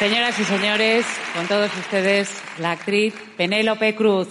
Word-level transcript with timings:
Señoras 0.00 0.40
y 0.40 0.44
señores, 0.44 1.04
con 1.36 1.46
todos 1.46 1.70
ustedes, 1.78 2.30
la 2.58 2.70
actriz 2.70 3.12
Penélope 3.36 3.94
Cruz. 3.94 4.28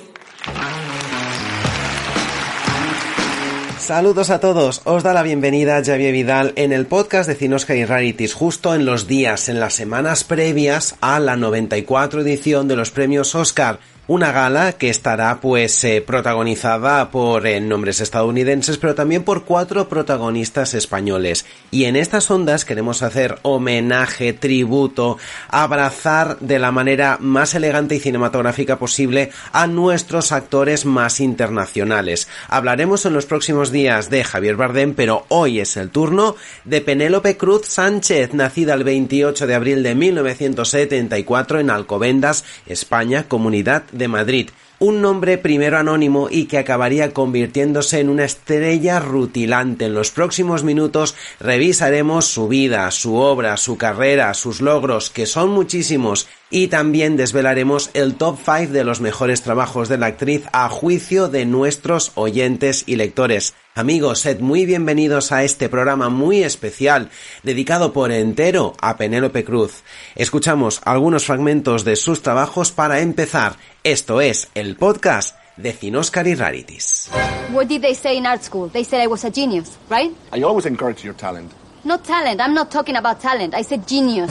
Saludos 3.78 4.32
a 4.32 4.40
todos, 4.40 4.82
os 4.86 5.04
da 5.04 5.14
la 5.14 5.22
bienvenida 5.22 5.84
Javier 5.86 6.12
Vidal 6.12 6.54
en 6.56 6.74
el 6.74 6.88
podcast 6.88 7.30
de 7.30 7.36
Cinosca 7.36 7.76
y 7.76 7.86
Rarities, 7.86 8.34
justo 8.34 8.74
en 8.74 8.86
los 8.86 9.06
días, 9.06 9.48
en 9.48 9.60
las 9.60 9.76
semanas 9.76 10.24
previas 10.24 10.96
a 11.02 11.20
la 11.20 11.36
94 11.36 12.22
edición 12.22 12.68
de 12.68 12.76
los 12.76 12.90
premios 12.90 13.36
Oscar 13.36 13.78
una 14.10 14.32
gala 14.32 14.74
que 14.74 14.90
estará 14.90 15.40
pues 15.40 15.84
eh, 15.84 16.02
protagonizada 16.02 17.12
por 17.12 17.46
eh, 17.46 17.62
nombres 17.62 18.02
estadounidenses 18.02 18.80
pero 18.80 18.96
también 18.96 19.24
por 19.24 19.44
cuatro 19.44 19.88
protagonistas 19.88 20.74
españoles 20.74 21.46
y 21.70 21.84
en 21.84 21.96
estas 21.96 22.32
ondas 22.32 22.66
queremos 22.66 23.04
hacer 23.04 23.38
homenaje, 23.44 24.34
tributo, 24.34 25.20
abrazar 25.48 26.40
de 26.40 26.58
la 26.58 26.72
manera 26.72 27.18
más 27.22 27.54
elegante 27.54 27.98
y 27.98 28.00
cinematográfica 28.00 28.80
posible 28.80 29.30
a 29.52 29.68
nuestros 29.68 30.32
actores 30.32 30.86
más 30.86 31.20
internacionales. 31.20 32.28
Hablaremos 32.48 33.06
en 33.06 33.14
los 33.14 33.28
próximos 33.28 33.72
días 33.72 34.10
de 34.10 34.24
Javier 34.24 34.56
Bardem 34.56 34.96
pero 34.96 35.28
hoy 35.28 35.60
es 35.60 35.78
el 35.78 35.92
turno 35.92 36.36
de 36.66 36.82
Penélope 36.82 37.38
Cruz 37.38 37.68
Sánchez, 37.68 38.34
nacida 38.34 38.74
el 38.74 38.84
28 38.84 39.46
de 39.46 39.54
abril 39.54 39.84
de 39.84 39.94
1974 39.94 41.60
en 41.60 41.70
Alcobendas, 41.70 42.44
España, 42.66 43.26
comunidad 43.28 43.84
de 44.00 44.08
Madrid, 44.08 44.50
un 44.80 45.02
nombre 45.02 45.38
primero 45.38 45.78
anónimo 45.78 46.30
y 46.32 46.46
que 46.46 46.58
acabaría 46.58 47.14
convirtiéndose 47.14 48.00
en 48.00 48.10
una 48.10 48.26
estrella 48.26 49.00
rutilante. 49.00 49.86
En 49.86 49.94
los 49.94 50.10
próximos 50.10 50.64
minutos 50.64 51.16
revisaremos 51.40 52.26
su 52.26 52.48
vida, 52.48 52.90
su 52.90 53.16
obra, 53.16 53.58
su 53.58 53.78
carrera, 53.78 54.34
sus 54.34 54.62
logros, 54.62 55.10
que 55.10 55.26
son 55.26 55.50
muchísimos, 55.52 56.28
y 56.50 56.68
también 56.70 57.18
desvelaremos 57.18 57.92
el 57.94 58.16
top 58.16 58.40
5 58.44 58.74
de 58.74 58.84
los 58.84 59.02
mejores 59.02 59.44
trabajos 59.44 59.90
de 59.90 59.98
la 59.98 60.08
actriz 60.08 60.46
a 60.52 60.70
juicio 60.70 61.28
de 61.28 61.46
nuestros 61.46 62.12
oyentes 62.16 62.84
y 62.88 62.96
lectores. 62.96 63.54
Amigos, 63.80 64.20
sed 64.20 64.42
muy 64.42 64.66
bienvenidos 64.66 65.32
a 65.32 65.46
este 65.46 65.70
programa 65.70 66.10
muy 66.10 66.44
especial 66.44 67.10
dedicado 67.44 67.94
por 67.94 68.12
entero 68.12 68.74
a 68.82 68.98
Penélope 68.98 69.46
Cruz. 69.46 69.84
Escuchamos 70.16 70.82
algunos 70.84 71.24
fragmentos 71.24 71.86
de 71.86 71.96
sus 71.96 72.22
trabajos 72.22 72.74
para 72.74 73.00
empezar. 73.00 73.56
Esto 73.86 74.20
es 74.20 74.50
el 74.54 74.76
podcast 74.76 75.38
de 75.56 75.72
Cinoscar 75.72 76.28
y 76.28 76.36
Rarities. 76.36 77.10
What 77.54 77.68
did 77.68 77.80
they 77.82 77.96
say 77.96 78.18
in 78.18 78.26
art 78.26 78.44
school? 78.44 78.70
They 78.70 78.84
said 78.84 79.02
I 79.02 79.08
was 79.08 79.24
a 79.24 79.32
genius, 79.32 79.78
right? 79.90 80.12
I 80.34 80.44
always 80.44 80.66
encourage 80.66 81.06
your 81.06 81.16
talent. 81.16 81.50
Not 81.86 82.04
talent. 82.04 82.42
I'm 82.42 82.54
not 82.54 82.70
talking 82.70 82.98
about 82.98 83.22
talent. 83.22 83.56
I 83.56 83.64
said 83.64 83.88
genius. 83.88 84.30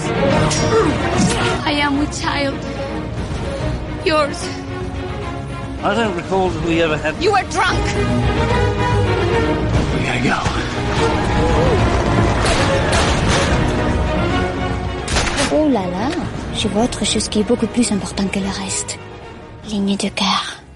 I 1.65 1.73
am 1.81 1.99
with 1.99 2.13
child. 2.21 2.53
Yours. 4.05 4.47
I 5.83 5.95
don't 5.95 6.15
recall 6.15 6.51
that 6.51 6.65
we 6.67 6.83
ever 6.83 6.99
had. 6.99 7.15
You 7.23 7.33
were 7.33 7.45
drunk. 7.51 9.08
Oh 15.51 15.69
là 15.69 15.87
là, 15.87 16.11
je 16.55 16.69
vois 16.69 16.85
autre 16.85 17.05
chose 17.05 17.29
qui 17.29 17.41
est 17.41 17.45
beaucoup 17.45 17.67
plus 17.67 17.91
important 17.93 18.27
que 18.27 18.39
le 18.39 18.47
reste. 18.47 18.99
Ligne 19.69 19.97
de 19.97 20.09
cœur. 20.09 20.68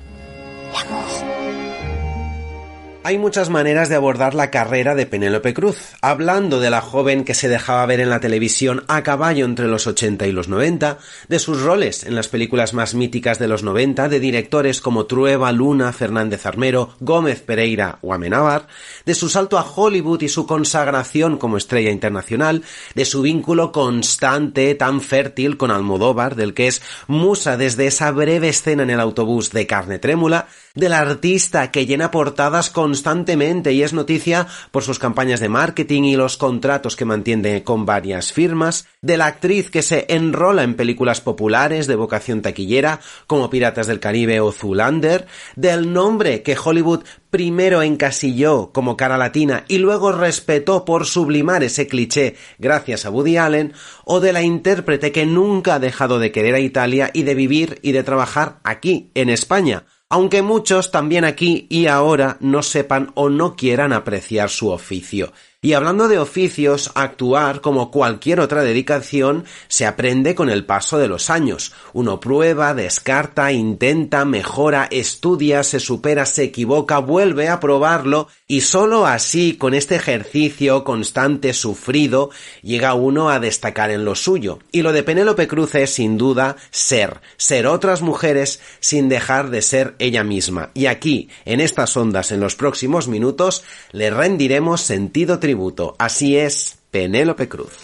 Hay 3.05 3.19
muchas 3.19 3.51
maneras 3.51 3.89
de 3.89 3.97
abordar 3.97 4.33
la 4.33 4.53
carrera 4.53 4.95
de 4.95 5.07
Penélope 5.07 5.53
Cruz, 5.55 5.77
hablando 6.03 6.61
de 6.61 6.71
la 6.71 6.81
joven 6.81 7.25
que 7.25 7.35
se 7.35 7.49
dejaba 7.49 7.85
ver 7.85 7.99
en 7.99 8.11
la 8.11 8.21
televisión 8.21 8.85
a 8.87 9.03
caballo 9.03 9.45
entre 9.45 9.67
los 9.67 9.89
80 9.89 10.29
y 10.29 10.33
los 10.33 10.47
90, 10.47 10.99
de 11.29 11.39
sus 11.41 11.63
roles 11.63 12.05
en 12.05 12.15
las 12.15 12.29
películas 12.29 12.75
más 12.75 12.95
míticas 12.95 13.41
de 13.41 13.49
los 13.49 13.65
90, 13.65 14.09
de 14.09 14.21
directores 14.21 14.81
como 14.81 15.07
Trueba, 15.07 15.51
Luna, 15.51 15.93
Fernández 15.93 16.47
Armero, 16.47 16.95
Gómez 17.01 17.43
Pereira 17.43 17.99
o 18.03 18.15
Amenábar, 18.15 18.69
de 19.05 19.17
su 19.17 19.29
salto 19.29 19.59
a 19.59 19.69
Hollywood 19.69 20.23
y 20.23 20.29
su 20.29 20.47
consagración 20.47 21.39
como 21.39 21.57
estrella 21.57 21.91
internacional, 21.91 22.63
de 22.95 23.05
su 23.05 23.23
vínculo 23.23 23.73
constante, 23.73 24.77
tan 24.77 25.01
fértil 25.01 25.57
con 25.57 25.73
Almodóvar, 25.73 26.37
del 26.37 26.55
que 26.55 26.69
es 26.69 26.81
musa 27.09 27.57
desde 27.57 27.89
esa 27.89 28.13
breve 28.13 28.51
escena 28.51 28.85
en 28.85 28.91
el 28.91 29.01
autobús 29.01 29.51
de 29.51 29.67
carne 29.67 29.99
trémula, 29.99 30.47
del 30.75 30.93
artista 30.93 31.71
que 31.71 31.87
llena 31.87 32.11
portadas 32.11 32.71
constantemente 32.71 33.73
y 33.73 33.83
es 33.83 33.93
noticia 33.93 34.47
por 34.71 34.83
sus 34.83 34.99
campañas 34.99 35.41
de 35.41 35.49
marketing 35.49 36.05
y 36.05 36.17
los 36.17 36.37
contratos 36.37 36.97
que 36.97 37.05
mantiene 37.05 37.63
con 37.63 37.85
varias 37.87 38.33
firmas, 38.33 38.87
de 39.03 39.17
la 39.17 39.27
actriz 39.27 39.71
que 39.71 39.83
se 39.83 40.07
enrola 40.09 40.63
en 40.63 40.75
películas 40.75 41.21
populares 41.21 41.87
de 41.87 41.97
vocación 41.97 42.43
taquillera 42.43 43.01
como 43.27 43.51
Piratas 43.51 43.87
del 43.87 44.01
Caribe 44.01 44.41
o 44.41 44.53
Zulander, 44.53 45.27
del 45.57 45.93
nombre 45.93 46.43
que 46.43 46.57
Hollywood 46.63 47.05
primero 47.31 47.83
encasilló 47.83 48.73
como 48.73 48.97
cara 48.97 49.17
latina 49.17 49.65
y 49.67 49.79
luego 49.79 50.13
respetó 50.13 50.85
por 50.85 51.07
sublimar 51.07 51.65
ese 51.65 51.87
cliché 51.87 52.37
gracias 52.59 53.07
a 53.07 53.11
Woody 53.11 53.39
Allen, 53.39 53.73
o 54.05 54.21
de 54.21 54.33
la 54.33 54.43
intérprete 54.43 55.13
que 55.13 55.27
nunca 55.27 55.75
ha 55.75 55.79
dejado 55.79 56.19
de 56.19 56.33
querer 56.33 56.55
a 56.55 56.61
Italia 56.61 57.11
y 57.13 57.23
de 57.23 57.35
vivir 57.35 57.79
y 57.83 57.93
de 57.93 58.03
trabajar 58.03 58.59
aquí, 58.65 59.11
en 59.15 59.31
España, 59.31 59.85
aunque 60.13 60.43
muchos 60.43 60.91
también 60.91 61.25
aquí 61.25 61.67
y 61.71 61.87
ahora 61.87 62.37
no 62.41 62.63
sepan 62.63 63.13
o 63.15 63.31
no 63.31 63.57
quieran 63.57 63.95
apreciar 63.95 64.51
su 64.51 64.69
oficio. 64.69 65.33
Y 65.65 65.75
hablando 65.75 66.09
de 66.09 66.19
oficios, 66.19 66.91
actuar, 66.97 67.61
como 67.61 67.93
cualquier 67.93 68.41
otra 68.41 68.65
dedicación, 68.65 69.45
se 69.69 69.87
aprende 69.87 70.35
con 70.35 70.51
el 70.51 70.67
paso 70.67 70.99
de 70.99 71.07
los 71.07 71.31
años. 71.31 71.73
Uno 71.93 72.19
prueba, 72.19 72.75
descarta, 72.75 73.53
intenta, 73.53 74.25
mejora, 74.25 74.89
estudia, 74.91 75.63
se 75.63 75.79
supera, 75.79 76.27
se 76.27 76.43
equivoca, 76.43 76.99
vuelve 76.99 77.49
a 77.49 77.61
probarlo, 77.61 78.27
y 78.49 78.63
sólo 78.63 79.07
así, 79.07 79.57
con 79.57 79.73
este 79.73 79.95
ejercicio 79.95 80.83
constante, 80.83 81.55
sufrido, 81.55 82.31
llega 82.63 82.95
uno 82.95 83.31
a 83.31 83.39
destacar 83.39 83.93
en 83.93 84.05
lo 84.05 84.17
suyo. 84.17 84.59
Y 84.73 84.83
lo 84.83 84.93
de 84.93 85.05
Penélope 85.05 85.47
Cruz 85.47 85.77
es, 85.77 85.95
sin 85.95 86.19
duda, 86.19 86.57
ser, 86.73 87.21
ser 87.37 87.69
otras 87.69 88.03
mujeres 88.03 88.61
sin 88.81 89.09
dejar 89.09 89.51
de 89.51 89.63
ser 89.63 89.95
ella 90.01 90.25
misma. 90.25 90.73
Y 90.75 90.87
aquí, 90.87 91.29
en 91.45 91.61
estas 91.61 91.97
ondas, 91.97 92.33
en 92.33 92.41
los 92.41 92.57
próximos 92.57 93.07
minutos, 93.07 93.63
le 93.93 94.11
rendiremos 94.11 94.81
sentido 94.81 95.39
tributo. 95.57 95.95
Así 95.99 96.37
es 96.39 96.79
Penélope 96.91 97.49
Cruz. 97.49 97.79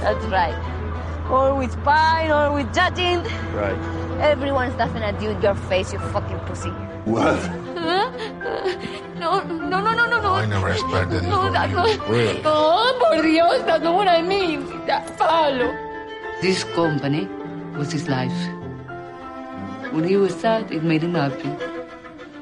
That's 0.00 0.24
right. 0.26 0.54
Or 1.30 1.54
with 1.56 1.74
pine, 1.84 2.30
or 2.30 2.52
with 2.54 2.72
judging. 2.74 3.22
Right. 3.54 3.76
Everyone's 4.20 4.74
laughing 4.76 5.02
at 5.02 5.20
you 5.22 5.30
in 5.30 5.40
your 5.42 5.54
face, 5.68 5.92
you 5.92 5.98
fucking 6.12 6.38
pussy. 6.46 6.70
What? 7.04 7.40
No, 9.14 9.40
no, 9.44 9.80
no, 9.80 9.92
no, 9.94 10.06
no, 10.06 10.20
no. 10.20 10.32
I 10.34 10.44
never 10.46 10.68
expected 10.70 11.22
this 11.22 11.30
No, 11.30 11.50
that's 11.50 11.70
you. 11.70 11.76
not. 11.76 12.08
Really? 12.08 12.42
Oh, 12.44 12.98
por 13.00 13.22
Dios, 13.22 13.62
that's 13.64 13.82
not 13.84 13.94
what 13.94 14.08
I 14.08 14.20
mean. 14.20 14.66
That, 14.86 15.16
Pablo. 15.16 15.72
This 16.42 16.64
company 16.74 17.26
was 17.78 17.92
his 17.92 18.08
life. 18.08 18.34
When 19.92 20.04
he 20.04 20.16
was 20.16 20.34
sad, 20.34 20.70
it 20.72 20.82
made 20.82 21.02
him 21.04 21.14
happy. 21.14 21.48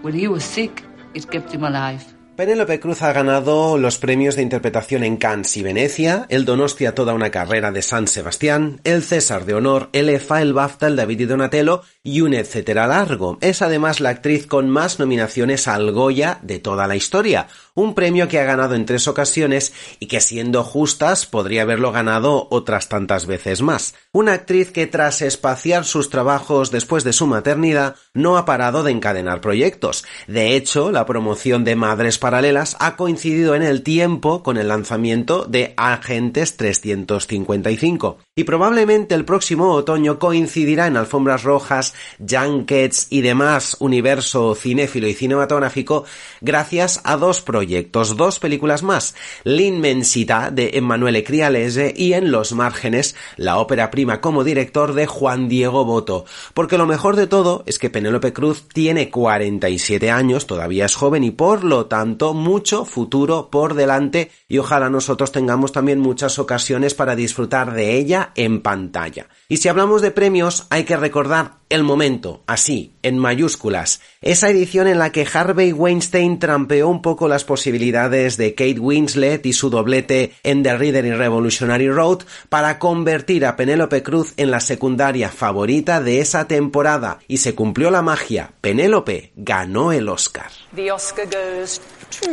When 0.03 0.15
he 0.15 0.27
was 0.27 0.43
sick, 0.45 0.83
it 1.15 1.31
kept 1.31 1.53
him 1.53 1.63
alive. 1.63 2.03
Penélope 2.43 2.81
Cruz 2.81 3.03
ha 3.03 3.13
ganado 3.13 3.79
los 3.79 3.99
premios 3.99 4.35
de 4.35 4.43
interpretación 4.43 5.05
en 5.05 5.17
Cannes 5.17 5.57
y 5.57 5.63
Venecia, 5.63 6.27
el 6.29 6.45
Donostia 6.45 6.93
Toda 6.93 7.15
una 7.15 7.31
carrera 7.31 7.71
de 7.71 7.83
San 7.83 8.09
Sebastián, 8.09 8.81
el 8.83 9.05
César 9.05 9.45
de 9.45 9.55
Honor, 9.55 9.91
el 9.93 10.09
EFA, 10.09 10.43
el 10.43 10.53
BAFTA, 10.53 10.89
el 10.89 10.97
David 10.97 11.21
y 11.21 11.25
Donatello 11.27 11.83
y 12.03 12.21
un 12.21 12.35
etcétera 12.35 12.89
largo. 12.89 13.39
Es 13.43 13.63
además 13.63 14.01
la 14.01 14.09
actriz 14.09 14.49
con 14.49 14.69
más 14.69 14.99
nominaciones 14.99 15.69
al 15.69 15.93
Goya 15.93 16.41
de 16.43 16.59
toda 16.59 16.89
la 16.89 16.97
historia, 16.97 17.47
un 17.75 17.95
premio 17.95 18.27
que 18.27 18.41
ha 18.41 18.45
ganado 18.45 18.75
en 18.75 18.87
tres 18.87 19.07
ocasiones 19.07 19.73
y 20.01 20.07
que 20.07 20.21
siendo 20.21 20.65
justas 20.65 21.27
podría 21.27 21.63
haberlo 21.63 21.93
ganado 21.93 22.49
otras 22.51 22.89
tantas 22.89 23.27
veces 23.27 23.63
más. 23.63 23.95
Una 24.11 24.33
actriz 24.33 24.73
que 24.73 24.89
tras 24.89 25.23
espaciar 25.23 25.85
sus 25.85 26.11
trabajos 26.11 26.73
después 26.73 27.05
de 27.05 27.13
su 27.13 27.29
maternidad 27.29 27.95
no 28.15 28.37
ha 28.37 28.45
parado 28.45 28.83
de 28.83 28.91
encadenar 28.91 29.41
proyectos. 29.41 30.05
De 30.27 30.57
hecho, 30.57 30.91
la 30.91 31.07
promoción 31.07 31.63
de 31.63 31.77
Madres 31.77 32.19
Paralelas 32.33 32.79
ha 32.81 32.97
coincidido 32.97 33.55
en 33.55 33.63
el 33.63 33.83
tiempo 33.83 34.43
con 34.43 34.57
el 34.57 34.69
lanzamiento 34.69 35.45
de 35.45 35.75
Agentes 35.77 36.57
355. 36.57 38.17
Y 38.35 38.45
probablemente 38.45 39.15
el 39.15 39.27
próximo 39.27 39.73
otoño 39.73 40.19
coincidirá 40.19 40.87
en 40.87 40.97
alfombras 40.97 41.43
rojas, 41.43 41.93
junkets 42.19 43.09
y 43.11 43.21
demás 43.21 43.77
universo 43.81 44.55
cinéfilo 44.55 45.09
y 45.09 45.13
cinematográfico 45.13 46.07
gracias 46.41 47.03
a 47.05 47.19
dos 47.19 47.43
proyectos, 47.43 48.17
dos 48.17 48.39
películas 48.39 48.83
más, 48.83 49.15
L'Inmensità 49.45 50.51
de 50.51 50.71
Emanuele 50.73 51.25
Crialese 51.25 51.93
y 51.95 52.15
En 52.15 52.33
los 52.33 52.55
márgenes, 52.55 53.15
la 53.37 53.59
ópera 53.59 53.91
prima 53.91 54.23
como 54.23 54.43
director 54.43 54.95
de 54.95 55.07
Juan 55.07 55.51
Diego 55.51 55.85
Boto. 55.85 56.25
Porque 56.55 56.79
lo 56.79 56.87
mejor 56.87 57.17
de 57.17 57.27
todo 57.27 57.63
es 57.67 57.79
que 57.79 57.91
Penélope 57.91 58.33
Cruz 58.33 58.65
tiene 58.73 59.11
47 59.11 60.11
años, 60.11 60.47
todavía 60.47 60.87
es 60.87 60.95
joven 60.95 61.25
y 61.25 61.31
por 61.31 61.65
lo 61.65 61.85
tanto 61.85 62.12
mucho 62.35 62.85
futuro 62.85 63.49
por 63.51 63.75
delante 63.75 64.31
y 64.49 64.59
ojalá 64.59 64.91
nosotros 64.91 65.33
tengamos 65.33 65.73
también 65.73 65.99
muchas 65.99 66.39
ocasiones 66.39 66.95
para 66.95 67.17
disfrutar 67.17 67.73
de 67.73 67.97
ella 67.97 68.33
en 68.35 68.61
pantalla. 68.61 69.29
Y 69.49 69.59
si 69.59 69.69
hablamos 69.69 70.03
de 70.03 70.11
premios, 70.11 70.67
hay 70.71 70.85
que 70.85 70.97
recordar 70.97 71.62
el 71.73 71.85
momento, 71.85 72.43
así, 72.47 72.93
en 73.03 73.17
mayúsculas, 73.17 74.03
esa 74.21 74.51
edición 74.51 74.89
en 74.89 74.99
la 74.99 75.11
que 75.11 75.27
Harvey 75.33 75.73
Weinstein 75.73 76.39
trampeó 76.39 76.89
un 76.89 77.01
poco 77.01 77.29
las 77.29 77.45
posibilidades 77.45 78.37
de 78.37 78.55
Kate 78.55 78.79
Winslet 78.79 79.47
y 79.47 79.55
su 79.55 79.71
doblete 79.71 80.35
en 80.43 80.63
The 80.63 80.77
Reader 80.77 81.07
y 81.07 81.13
Revolutionary 81.13 81.89
Road 81.89 82.25
para 82.51 82.79
convertir 82.79 83.47
a 83.47 83.57
Penélope 83.57 84.03
Cruz 84.03 84.35
en 84.37 84.51
la 84.51 84.61
secundaria 84.61 85.31
favorita 85.31 86.03
de 86.03 86.21
esa 86.21 86.47
temporada 86.47 87.21
y 87.27 87.39
se 87.39 87.55
cumplió 87.55 87.91
la 87.91 88.03
magia. 88.03 88.53
Penélope 88.61 89.33
ganó 89.35 89.93
el 89.93 90.11
Oscar. 90.11 90.51
The 90.75 90.93
Oscar 90.93 91.25
goes 91.25 91.81
to 92.21 92.29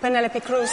Penelope 0.00 0.40
Cruz. 0.40 0.70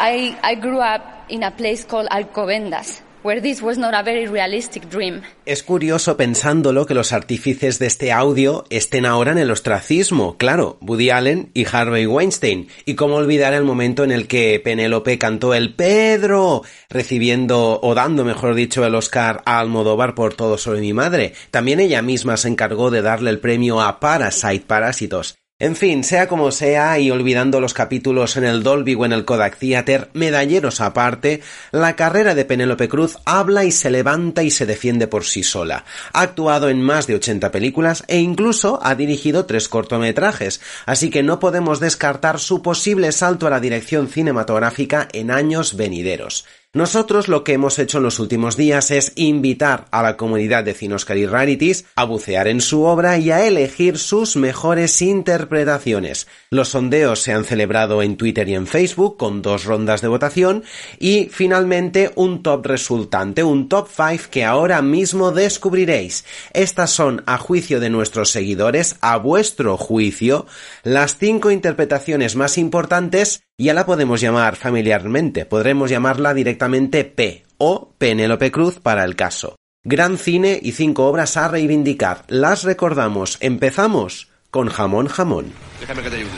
I, 0.00 0.36
I 0.42 0.56
grew 0.56 0.80
up 0.80 1.02
in 1.28 1.44
a 1.44 1.52
place 1.52 1.84
called 1.84 2.08
Alcobendas. 2.10 3.02
Where 3.24 3.40
this 3.40 3.62
was 3.62 3.78
not 3.78 3.94
a 3.94 4.02
very 4.02 4.26
realistic 4.26 4.88
dream. 4.88 5.22
Es 5.46 5.62
curioso 5.62 6.16
pensándolo 6.16 6.86
que 6.86 6.94
los 6.94 7.12
artífices 7.12 7.78
de 7.78 7.86
este 7.86 8.10
audio 8.10 8.64
estén 8.68 9.06
ahora 9.06 9.30
en 9.30 9.38
el 9.38 9.52
ostracismo, 9.52 10.36
claro, 10.36 10.76
Woody 10.80 11.10
Allen 11.10 11.50
y 11.54 11.64
Harvey 11.64 12.06
Weinstein. 12.06 12.66
Y 12.84 12.96
cómo 12.96 13.14
olvidar 13.14 13.54
el 13.54 13.62
momento 13.62 14.02
en 14.02 14.10
el 14.10 14.26
que 14.26 14.60
Penélope 14.62 15.18
cantó 15.18 15.54
el 15.54 15.72
Pedro, 15.74 16.62
recibiendo 16.90 17.78
o 17.80 17.94
dando, 17.94 18.24
mejor 18.24 18.56
dicho, 18.56 18.84
el 18.84 18.96
Oscar 18.96 19.42
a 19.44 19.60
Almodóvar 19.60 20.16
por 20.16 20.34
todo 20.34 20.58
sobre 20.58 20.80
mi 20.80 20.92
madre. 20.92 21.32
También 21.52 21.78
ella 21.78 22.02
misma 22.02 22.36
se 22.36 22.48
encargó 22.48 22.90
de 22.90 23.02
darle 23.02 23.30
el 23.30 23.38
premio 23.38 23.80
a 23.80 24.00
Parasite 24.00 24.64
Parásitos. 24.66 25.36
En 25.62 25.76
fin, 25.76 26.02
sea 26.02 26.26
como 26.26 26.50
sea, 26.50 26.98
y 26.98 27.12
olvidando 27.12 27.60
los 27.60 27.72
capítulos 27.72 28.36
en 28.36 28.42
el 28.42 28.64
Dolby 28.64 28.96
o 28.96 29.04
en 29.04 29.12
el 29.12 29.24
Kodak 29.24 29.56
Theater, 29.56 30.08
medalleros 30.12 30.80
aparte, 30.80 31.40
la 31.70 31.94
carrera 31.94 32.34
de 32.34 32.44
Penélope 32.44 32.88
Cruz 32.88 33.18
habla 33.26 33.64
y 33.64 33.70
se 33.70 33.88
levanta 33.88 34.42
y 34.42 34.50
se 34.50 34.66
defiende 34.66 35.06
por 35.06 35.22
sí 35.22 35.44
sola. 35.44 35.84
Ha 36.14 36.22
actuado 36.22 36.68
en 36.68 36.82
más 36.82 37.06
de 37.06 37.14
80 37.14 37.52
películas 37.52 38.02
e 38.08 38.18
incluso 38.18 38.80
ha 38.82 38.96
dirigido 38.96 39.46
tres 39.46 39.68
cortometrajes, 39.68 40.60
así 40.84 41.10
que 41.10 41.22
no 41.22 41.38
podemos 41.38 41.78
descartar 41.78 42.40
su 42.40 42.60
posible 42.60 43.12
salto 43.12 43.46
a 43.46 43.50
la 43.50 43.60
dirección 43.60 44.08
cinematográfica 44.08 45.06
en 45.12 45.30
años 45.30 45.76
venideros. 45.76 46.44
Nosotros 46.74 47.28
lo 47.28 47.44
que 47.44 47.52
hemos 47.52 47.78
hecho 47.78 47.98
en 47.98 48.04
los 48.04 48.18
últimos 48.18 48.56
días 48.56 48.90
es 48.90 49.12
invitar 49.16 49.84
a 49.90 50.02
la 50.02 50.16
comunidad 50.16 50.64
de 50.64 50.72
Cinoscar 50.72 51.18
y 51.18 51.26
Rarities 51.26 51.84
a 51.96 52.04
bucear 52.04 52.48
en 52.48 52.62
su 52.62 52.84
obra 52.84 53.18
y 53.18 53.30
a 53.30 53.46
elegir 53.46 53.98
sus 53.98 54.36
mejores 54.36 55.02
interpretaciones. 55.02 56.28
Los 56.48 56.70
sondeos 56.70 57.20
se 57.20 57.34
han 57.34 57.44
celebrado 57.44 58.02
en 58.02 58.16
Twitter 58.16 58.48
y 58.48 58.54
en 58.54 58.66
Facebook 58.66 59.18
con 59.18 59.42
dos 59.42 59.66
rondas 59.66 60.00
de 60.00 60.08
votación 60.08 60.64
y 60.98 61.28
finalmente 61.30 62.10
un 62.14 62.42
top 62.42 62.64
resultante, 62.64 63.44
un 63.44 63.68
top 63.68 63.88
5 63.94 64.30
que 64.30 64.46
ahora 64.46 64.80
mismo 64.80 65.30
descubriréis. 65.30 66.24
Estas 66.54 66.90
son, 66.90 67.22
a 67.26 67.36
juicio 67.36 67.80
de 67.80 67.90
nuestros 67.90 68.30
seguidores, 68.30 68.96
a 69.02 69.18
vuestro 69.18 69.76
juicio, 69.76 70.46
las 70.84 71.18
cinco 71.18 71.50
interpretaciones 71.50 72.34
más 72.34 72.56
importantes 72.56 73.42
ya 73.58 73.74
la 73.74 73.86
podemos 73.86 74.20
llamar 74.20 74.56
familiarmente, 74.56 75.46
podremos 75.46 75.90
llamarla 75.90 76.34
directamente 76.34 77.04
P 77.04 77.44
o 77.58 77.92
Penélope 77.98 78.50
Cruz 78.50 78.80
para 78.80 79.04
el 79.04 79.14
caso. 79.16 79.56
Gran 79.84 80.16
cine 80.16 80.58
y 80.62 80.72
cinco 80.72 81.06
obras 81.06 81.36
a 81.36 81.48
reivindicar. 81.48 82.24
Las 82.28 82.62
recordamos. 82.62 83.36
Empezamos 83.40 84.28
con 84.50 84.68
Jamón 84.68 85.08
Jamón. 85.08 85.52
Déjame 85.80 86.02
que 86.02 86.10
te 86.10 86.16
ayude. 86.16 86.30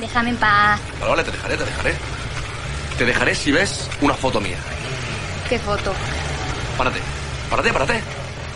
Déjame 0.00 0.30
en 0.30 0.36
paz. 0.36 0.80
Vale, 0.98 1.10
vale, 1.10 1.24
te 1.24 1.30
dejaré, 1.32 1.56
te 1.56 1.64
dejaré. 1.64 1.94
Te 2.98 3.04
dejaré 3.04 3.34
si 3.34 3.52
ves 3.52 3.90
una 4.00 4.14
foto 4.14 4.40
mía. 4.40 4.56
¿Qué 5.48 5.58
foto? 5.58 5.92
Párate, 6.78 6.98
párate, 7.50 7.72
párate. 7.72 8.00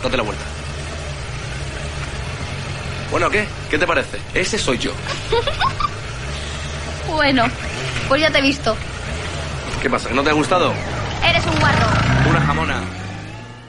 Date 0.03 0.17
la 0.17 0.23
vuelta. 0.23 0.43
Bueno, 3.11 3.29
¿qué? 3.29 3.47
¿Qué 3.69 3.77
te 3.77 3.87
parece? 3.87 4.17
Ese 4.33 4.57
soy 4.57 4.77
yo. 4.77 4.91
Bueno, 7.07 7.45
pues 8.07 8.21
ya 8.21 8.31
te 8.31 8.39
he 8.39 8.41
visto. 8.41 8.75
¿Qué 9.81 9.89
pasa? 9.89 10.09
¿Que 10.09 10.15
no 10.15 10.23
te 10.23 10.29
ha 10.29 10.33
gustado? 10.33 10.73
Eres 11.23 11.45
un 11.45 11.59
guarro. 11.59 11.87
Una 12.29 12.41
jamona. 12.41 12.81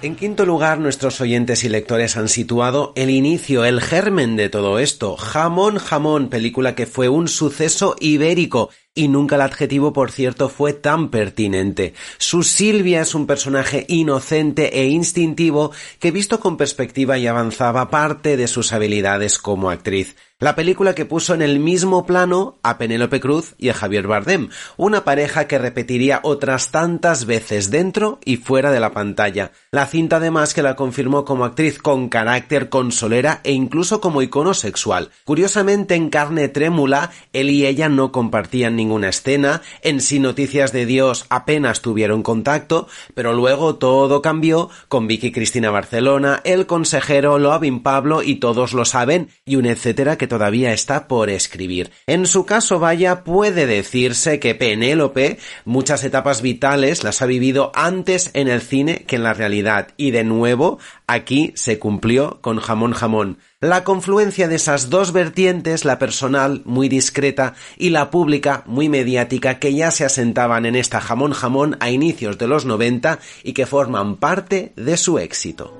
En 0.00 0.14
quinto 0.14 0.46
lugar, 0.46 0.78
nuestros 0.78 1.20
oyentes 1.20 1.64
y 1.64 1.68
lectores 1.68 2.16
han 2.16 2.28
situado 2.28 2.92
el 2.94 3.10
inicio, 3.10 3.64
el 3.64 3.80
germen 3.80 4.36
de 4.36 4.48
todo 4.48 4.78
esto. 4.78 5.16
Jamón 5.16 5.78
Jamón, 5.78 6.28
película 6.28 6.76
que 6.76 6.86
fue 6.86 7.08
un 7.08 7.26
suceso 7.26 7.96
ibérico 7.98 8.70
y 8.98 9.06
nunca 9.06 9.36
el 9.36 9.42
adjetivo, 9.42 9.92
por 9.92 10.10
cierto, 10.10 10.48
fue 10.48 10.72
tan 10.72 11.10
pertinente. 11.10 11.94
Su 12.16 12.42
Silvia 12.42 13.00
es 13.00 13.14
un 13.14 13.28
personaje 13.28 13.86
inocente 13.86 14.80
e 14.80 14.88
instintivo 14.88 15.70
que 16.00 16.10
visto 16.10 16.40
con 16.40 16.56
perspectiva 16.56 17.16
y 17.16 17.28
avanzaba 17.28 17.90
parte 17.90 18.36
de 18.36 18.48
sus 18.48 18.72
habilidades 18.72 19.38
como 19.38 19.70
actriz. 19.70 20.16
La 20.40 20.54
película 20.54 20.94
que 20.94 21.04
puso 21.04 21.34
en 21.34 21.42
el 21.42 21.58
mismo 21.58 22.06
plano 22.06 22.60
a 22.62 22.78
Penélope 22.78 23.18
Cruz 23.18 23.56
y 23.58 23.70
a 23.70 23.74
Javier 23.74 24.06
Bardem, 24.06 24.50
una 24.76 25.02
pareja 25.02 25.48
que 25.48 25.58
repetiría 25.58 26.20
otras 26.22 26.70
tantas 26.70 27.24
veces 27.24 27.72
dentro 27.72 28.20
y 28.24 28.36
fuera 28.36 28.70
de 28.70 28.78
la 28.78 28.92
pantalla. 28.92 29.50
La 29.72 29.86
cinta 29.86 30.18
además 30.18 30.54
que 30.54 30.62
la 30.62 30.76
confirmó 30.76 31.24
como 31.24 31.44
actriz 31.44 31.80
con 31.80 32.08
carácter 32.08 32.68
consolera 32.68 33.40
e 33.42 33.50
incluso 33.50 34.00
como 34.00 34.22
icono 34.22 34.54
sexual. 34.54 35.10
Curiosamente 35.24 35.96
en 35.96 36.08
carne 36.08 36.46
trémula, 36.46 37.10
él 37.32 37.50
y 37.50 37.66
ella 37.66 37.88
no 37.88 38.12
compartían 38.12 38.76
ninguna 38.88 39.10
escena, 39.10 39.60
en 39.82 40.00
Sí 40.00 40.18
Noticias 40.18 40.72
de 40.72 40.86
Dios 40.86 41.26
apenas 41.28 41.82
tuvieron 41.82 42.22
contacto, 42.22 42.88
pero 43.14 43.34
luego 43.34 43.76
todo 43.76 44.22
cambió. 44.22 44.70
Con 44.88 45.06
Vicky 45.06 45.30
Cristina 45.30 45.70
Barcelona, 45.70 46.40
el 46.44 46.64
consejero 46.64 47.38
Loabin 47.38 47.82
Pablo 47.82 48.22
y 48.22 48.36
todos 48.36 48.72
lo 48.72 48.86
saben, 48.86 49.28
y 49.44 49.56
un 49.56 49.66
etcétera 49.66 50.16
que 50.16 50.26
todavía 50.26 50.72
está 50.72 51.06
por 51.06 51.28
escribir. 51.28 51.90
En 52.06 52.26
su 52.26 52.46
caso, 52.46 52.78
vaya, 52.78 53.24
puede 53.24 53.66
decirse 53.66 54.40
que 54.40 54.54
Penélope 54.54 55.38
muchas 55.66 56.02
etapas 56.02 56.40
vitales 56.40 57.04
las 57.04 57.20
ha 57.20 57.26
vivido 57.26 57.70
antes 57.74 58.30
en 58.32 58.48
el 58.48 58.62
cine 58.62 59.04
que 59.06 59.16
en 59.16 59.22
la 59.22 59.34
realidad, 59.34 59.88
y 59.98 60.12
de 60.12 60.24
nuevo 60.24 60.78
aquí 61.08 61.52
se 61.56 61.80
cumplió 61.80 62.40
con 62.40 62.60
jamón 62.60 62.92
jamón. 62.92 63.38
La 63.60 63.82
confluencia 63.82 64.46
de 64.46 64.54
esas 64.54 64.90
dos 64.90 65.12
vertientes, 65.12 65.84
la 65.84 65.98
personal, 65.98 66.62
muy 66.64 66.88
discreta, 66.88 67.54
y 67.76 67.90
la 67.90 68.10
pública, 68.10 68.62
muy 68.66 68.88
mediática, 68.88 69.58
que 69.58 69.74
ya 69.74 69.90
se 69.90 70.04
asentaban 70.04 70.66
en 70.66 70.76
esta 70.76 71.00
jamón 71.00 71.32
jamón 71.32 71.76
a 71.80 71.90
inicios 71.90 72.38
de 72.38 72.46
los 72.46 72.64
90 72.66 73.18
y 73.42 73.54
que 73.54 73.66
forman 73.66 74.16
parte 74.16 74.72
de 74.76 74.96
su 74.96 75.18
éxito. 75.18 75.74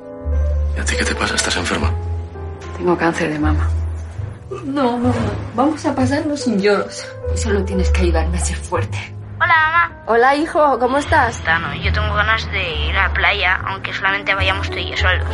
¿Y 0.76 0.80
a 0.80 0.84
ti 0.84 0.94
qué 0.98 1.04
te 1.04 1.14
pasa? 1.14 1.36
¿Estás 1.36 1.56
enferma? 1.56 1.94
Tengo 2.76 2.96
cáncer 2.96 3.32
de 3.32 3.38
mama. 3.38 3.68
No, 4.64 4.98
no, 4.98 5.08
no. 5.08 5.14
Vamos 5.54 5.84
a 5.84 5.94
pasarlo 5.94 6.36
sin 6.36 6.60
lloros. 6.60 7.04
Solo 7.34 7.64
tienes 7.64 7.90
que 7.90 8.00
ayudarme 8.00 8.38
a 8.38 8.40
ser 8.40 8.56
fuerte. 8.56 9.17
Hola, 9.40 9.54
mamá. 9.54 10.02
Hola, 10.06 10.34
hijo, 10.34 10.80
¿cómo 10.80 10.98
estás? 10.98 11.40
Tano, 11.44 11.72
yo 11.76 11.92
tengo 11.92 12.12
ganas 12.12 12.50
de 12.50 12.88
ir 12.88 12.96
a 12.96 13.06
la 13.06 13.14
playa, 13.14 13.60
aunque 13.68 13.92
solamente 13.92 14.34
vayamos 14.34 14.68
tú 14.68 14.78
y 14.78 14.90
yo 14.90 14.96
solos. 14.96 15.24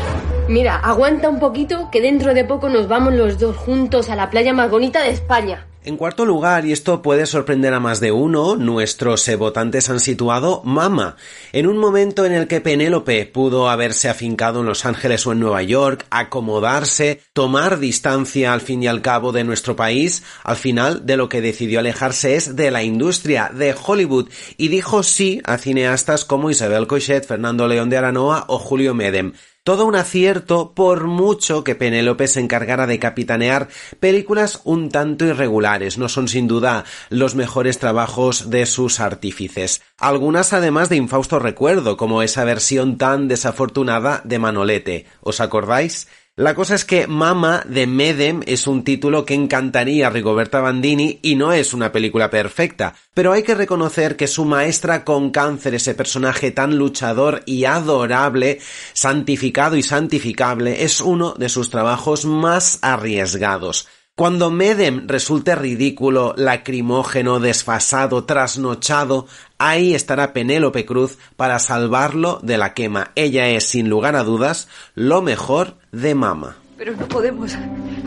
Mira, 0.46 0.76
aguanta 0.76 1.30
un 1.30 1.40
poquito 1.40 1.88
que 1.90 2.02
dentro 2.02 2.34
de 2.34 2.44
poco 2.44 2.68
nos 2.68 2.86
vamos 2.86 3.14
los 3.14 3.38
dos 3.38 3.56
juntos 3.56 4.10
a 4.10 4.16
la 4.16 4.28
playa 4.28 4.52
más 4.52 4.70
bonita 4.70 5.00
de 5.00 5.08
España. 5.08 5.64
En 5.86 5.98
cuarto 5.98 6.24
lugar, 6.24 6.64
y 6.64 6.72
esto 6.72 7.02
puede 7.02 7.26
sorprender 7.26 7.74
a 7.74 7.78
más 7.78 8.00
de 8.00 8.10
uno, 8.10 8.56
nuestros 8.56 9.28
votantes 9.36 9.90
han 9.90 10.00
situado 10.00 10.62
Mama. 10.64 11.16
En 11.52 11.66
un 11.66 11.76
momento 11.76 12.24
en 12.24 12.32
el 12.32 12.48
que 12.48 12.62
Penélope 12.62 13.26
pudo 13.26 13.68
haberse 13.68 14.08
afincado 14.08 14.60
en 14.60 14.66
Los 14.66 14.86
Ángeles 14.86 15.26
o 15.26 15.32
en 15.32 15.40
Nueva 15.40 15.62
York, 15.62 16.06
acomodarse, 16.08 17.20
tomar 17.34 17.80
distancia 17.80 18.54
al 18.54 18.62
fin 18.62 18.82
y 18.82 18.86
al 18.86 19.02
cabo 19.02 19.30
de 19.30 19.44
nuestro 19.44 19.76
país, 19.76 20.22
al 20.42 20.56
final 20.56 21.04
de 21.04 21.18
lo 21.18 21.28
que 21.28 21.42
decidió 21.42 21.80
alejarse 21.80 22.34
es 22.36 22.56
de 22.56 22.70
la 22.70 22.82
industria, 22.82 23.50
de 23.54 23.74
Hollywood, 23.74 24.30
y 24.56 24.68
dijo 24.68 25.02
sí 25.02 25.42
a 25.44 25.58
cineastas 25.58 26.24
como 26.24 26.48
Isabel 26.48 26.86
Coixet, 26.86 27.26
Fernando 27.26 27.68
León 27.68 27.90
de 27.90 27.98
Aranoa 27.98 28.46
o 28.48 28.58
Julio 28.58 28.94
Medem. 28.94 29.34
Todo 29.64 29.86
un 29.86 29.96
acierto 29.96 30.74
por 30.74 31.04
mucho 31.04 31.64
que 31.64 31.74
Penélope 31.74 32.28
se 32.28 32.38
encargara 32.38 32.86
de 32.86 32.98
capitanear 32.98 33.68
películas 33.98 34.60
un 34.64 34.90
tanto 34.90 35.24
irregulares. 35.24 35.96
No 35.96 36.10
son 36.10 36.28
sin 36.28 36.46
duda 36.46 36.84
los 37.08 37.34
mejores 37.34 37.78
trabajos 37.78 38.50
de 38.50 38.66
sus 38.66 39.00
artífices. 39.00 39.80
Algunas 39.96 40.52
además 40.52 40.90
de 40.90 40.96
infausto 40.96 41.38
recuerdo, 41.38 41.96
como 41.96 42.20
esa 42.20 42.44
versión 42.44 42.98
tan 42.98 43.26
desafortunada 43.26 44.20
de 44.24 44.38
Manolete. 44.38 45.06
¿Os 45.22 45.40
acordáis? 45.40 46.08
La 46.36 46.56
cosa 46.56 46.74
es 46.74 46.84
que 46.84 47.06
Mama 47.06 47.62
de 47.64 47.86
Medem 47.86 48.40
es 48.44 48.66
un 48.66 48.82
título 48.82 49.24
que 49.24 49.34
encantaría 49.34 50.08
a 50.08 50.10
Rigoberta 50.10 50.60
Bandini 50.60 51.20
y 51.22 51.36
no 51.36 51.52
es 51.52 51.72
una 51.72 51.92
película 51.92 52.28
perfecta, 52.28 52.96
pero 53.14 53.30
hay 53.30 53.44
que 53.44 53.54
reconocer 53.54 54.16
que 54.16 54.26
su 54.26 54.44
maestra 54.44 55.04
con 55.04 55.30
cáncer, 55.30 55.76
ese 55.76 55.94
personaje 55.94 56.50
tan 56.50 56.76
luchador 56.76 57.44
y 57.46 57.66
adorable, 57.66 58.58
santificado 58.94 59.76
y 59.76 59.84
santificable, 59.84 60.82
es 60.82 61.00
uno 61.00 61.34
de 61.34 61.48
sus 61.48 61.70
trabajos 61.70 62.24
más 62.24 62.80
arriesgados. 62.82 63.86
Cuando 64.16 64.52
Medem 64.52 65.08
resulte 65.08 65.56
ridículo, 65.56 66.34
lacrimógeno, 66.36 67.40
desfasado, 67.40 68.22
trasnochado, 68.22 69.26
ahí 69.58 69.92
estará 69.92 70.32
Penélope 70.32 70.86
Cruz 70.86 71.18
para 71.34 71.58
salvarlo 71.58 72.38
de 72.40 72.56
la 72.56 72.74
quema. 72.74 73.10
Ella 73.16 73.48
es, 73.48 73.64
sin 73.64 73.88
lugar 73.88 74.14
a 74.14 74.22
dudas, 74.22 74.68
lo 74.94 75.20
mejor 75.20 75.78
de 75.90 76.14
Mama. 76.14 76.58
Pero 76.78 76.94
no 76.94 77.08
podemos 77.08 77.56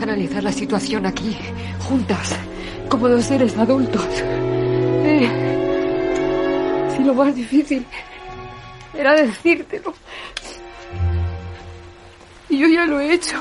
analizar 0.00 0.42
la 0.42 0.52
situación 0.52 1.04
aquí, 1.04 1.36
juntas, 1.80 2.34
como 2.88 3.06
dos 3.10 3.26
seres 3.26 3.54
adultos. 3.58 4.06
Eh, 5.04 5.28
si 6.96 7.04
lo 7.04 7.12
más 7.12 7.36
difícil 7.36 7.84
era 8.94 9.12
decírtelo. 9.12 9.92
Y 12.48 12.60
yo 12.60 12.66
ya 12.66 12.86
lo 12.86 12.98
he 12.98 13.12
hecho. 13.12 13.36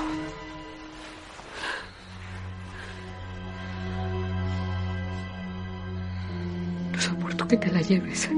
Soporto 6.99 7.47
que 7.47 7.57
te 7.57 7.71
la 7.71 7.81
lleves. 7.81 8.29